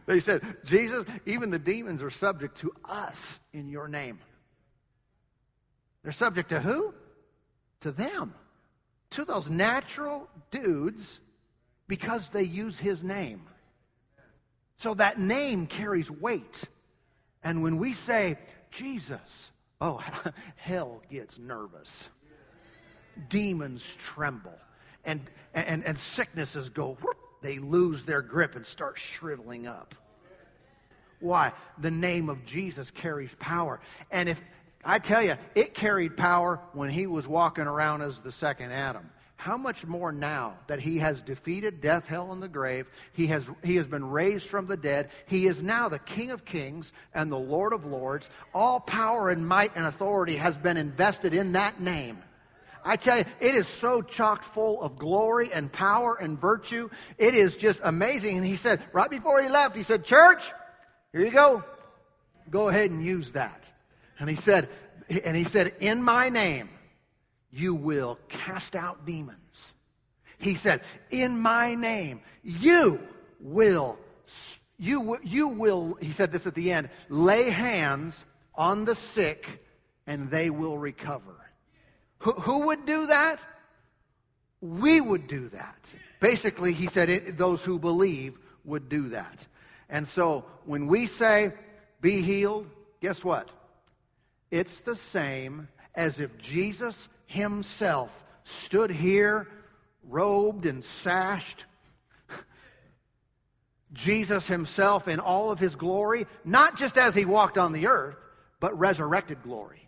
[0.08, 4.18] they said, Jesus, even the demons are subject to us in your name.
[6.02, 6.94] They're subject to who?
[7.82, 8.32] To them.
[9.10, 11.20] To those natural dudes
[11.88, 13.42] because they use his name.
[14.76, 16.64] So that name carries weight.
[17.44, 18.38] And when we say
[18.70, 20.02] Jesus, oh,
[20.56, 22.08] hell gets nervous.
[23.28, 24.58] Demons tremble.
[25.04, 25.20] And,
[25.52, 29.94] and, and sicknesses go, whoop, they lose their grip and start shriveling up.
[31.20, 31.52] Why?
[31.78, 33.80] The name of Jesus carries power.
[34.10, 34.40] And if,
[34.84, 39.10] I tell you, it carried power when he was walking around as the second Adam
[39.38, 43.48] how much more now that he has defeated death, hell, and the grave, he has,
[43.62, 47.30] he has been raised from the dead, he is now the King of kings and
[47.30, 48.28] the Lord of lords.
[48.52, 52.18] All power and might and authority has been invested in that name.
[52.88, 56.88] I tell you, it is so chock full of glory and power and virtue.
[57.18, 58.38] It is just amazing.
[58.38, 60.42] And he said, right before he left, he said, Church,
[61.12, 61.62] here you go.
[62.48, 63.62] Go ahead and use that.
[64.18, 64.70] And he said,
[65.22, 66.70] and he said, in my name,
[67.50, 69.74] you will cast out demons.
[70.38, 70.80] He said,
[71.10, 73.00] in my name, you
[73.38, 73.98] will,
[74.78, 78.16] you, you will, he said this at the end, lay hands
[78.54, 79.46] on the sick
[80.06, 81.34] and they will recover.
[82.20, 83.38] Who, who would do that?
[84.60, 85.78] We would do that.
[86.20, 89.46] Basically, he said it, those who believe would do that.
[89.88, 91.52] And so when we say,
[92.00, 92.66] be healed,
[93.00, 93.48] guess what?
[94.50, 98.10] It's the same as if Jesus himself
[98.44, 99.46] stood here,
[100.04, 101.64] robed and sashed.
[103.92, 108.16] Jesus himself in all of his glory, not just as he walked on the earth,
[108.60, 109.87] but resurrected glory.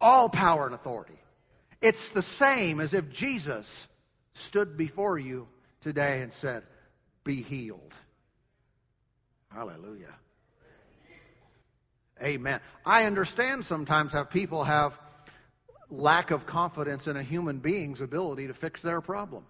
[0.00, 1.18] All power and authority.
[1.80, 3.86] It's the same as if Jesus
[4.34, 5.48] stood before you
[5.80, 6.62] today and said,
[7.24, 7.94] Be healed.
[9.52, 10.14] Hallelujah.
[12.22, 12.60] Amen.
[12.84, 14.98] I understand sometimes how people have
[15.90, 19.44] lack of confidence in a human being's ability to fix their problem.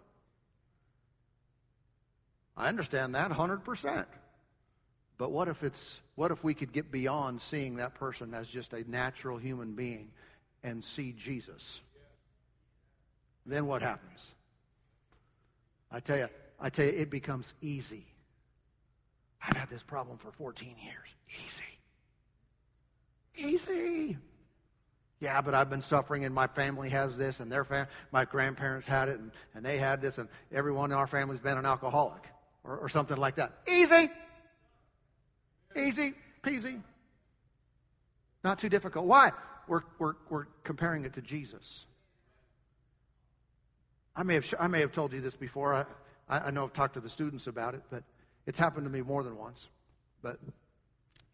[2.56, 4.04] I understand that 100%.
[5.16, 8.72] But what if it's what if we could get beyond seeing that person as just
[8.72, 10.10] a natural human being
[10.62, 11.80] and see Jesus?
[13.46, 14.32] Then what happens?
[15.90, 16.28] I tell you,
[16.60, 18.06] I tell you it becomes easy.
[19.42, 21.08] I've had this problem for 14 years.
[21.46, 21.64] Easy.
[23.36, 24.16] Easy.
[25.20, 28.86] Yeah, but I've been suffering and my family has this and their fam- my grandparents
[28.86, 32.22] had it and, and they had this and everyone in our family's been an alcoholic
[32.64, 33.52] or, or something like that.
[33.68, 34.10] Easy.
[35.76, 36.80] Easy peasy.
[38.44, 39.06] Not too difficult.
[39.06, 39.32] Why?
[39.68, 41.84] We're, we're, we're comparing it to Jesus.
[44.16, 45.74] I may have, I may have told you this before.
[45.74, 45.84] I,
[46.28, 48.02] I know I've talked to the students about it, but
[48.46, 49.68] it's happened to me more than once.
[50.22, 50.38] But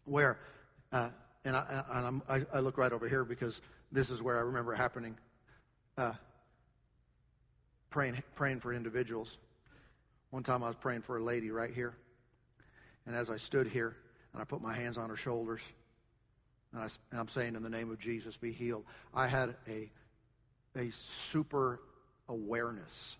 [0.05, 0.37] where,
[0.91, 1.09] uh,
[1.43, 1.83] and, I,
[2.29, 3.59] and I, look right over here because
[3.91, 5.17] this is where I remember happening.
[5.97, 6.13] Uh,
[7.89, 9.37] praying, praying for individuals.
[10.29, 11.95] One time I was praying for a lady right here.
[13.07, 13.95] And as I stood here
[14.33, 15.61] and I put my hands on her shoulders,
[16.75, 19.89] and, I, and I'm saying, in the name of Jesus, be healed, I had a,
[20.77, 21.79] a super
[22.27, 23.15] awareness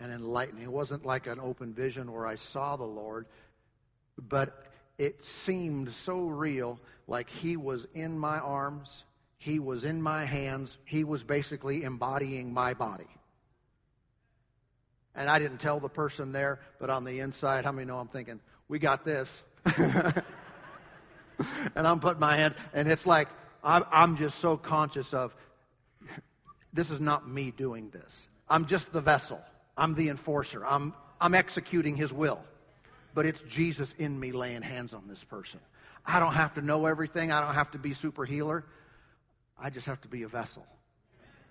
[0.00, 0.64] and enlightening.
[0.64, 3.26] It wasn't like an open vision where I saw the Lord,
[4.18, 4.64] but
[4.98, 9.04] it seemed so real, like He was in my arms
[9.42, 10.78] he was in my hands.
[10.84, 13.08] He was basically embodying my body.
[15.16, 18.06] And I didn't tell the person there, but on the inside, how many know I'm
[18.06, 19.42] thinking, we got this?
[21.76, 23.28] and I'm putting my hands, and it's like,
[23.64, 25.34] I'm just so conscious of
[26.72, 28.28] this is not me doing this.
[28.48, 29.40] I'm just the vessel.
[29.76, 30.64] I'm the enforcer.
[30.66, 32.40] I'm, I'm executing his will.
[33.14, 35.60] But it's Jesus in me laying hands on this person.
[36.04, 37.30] I don't have to know everything.
[37.30, 38.64] I don't have to be super healer.
[39.58, 40.66] I just have to be a vessel.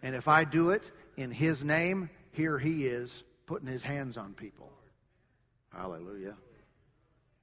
[0.04, 4.34] And if I do it in His name, here He is putting His hands on
[4.34, 4.72] people.
[5.74, 6.36] Hallelujah.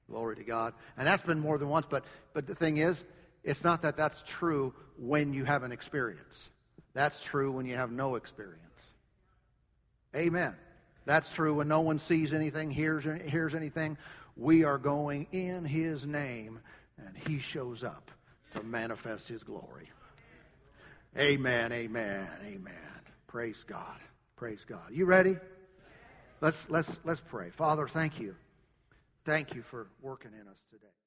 [0.09, 0.73] Glory to God.
[0.97, 2.03] And that's been more than once, but,
[2.33, 3.03] but the thing is,
[3.43, 6.49] it's not that that's true when you have an experience.
[6.93, 8.59] That's true when you have no experience.
[10.15, 10.55] Amen.
[11.05, 13.97] That's true when no one sees anything, hears, hears anything.
[14.35, 16.59] We are going in His name,
[16.97, 18.11] and He shows up
[18.55, 19.89] to manifest His glory.
[21.17, 22.73] Amen, amen, amen.
[23.27, 23.97] Praise God.
[24.35, 24.91] Praise God.
[24.91, 25.35] You ready?
[26.41, 27.49] Let's let's let's pray.
[27.49, 28.35] Father, thank you.
[29.29, 30.98] Thank you for working in us today.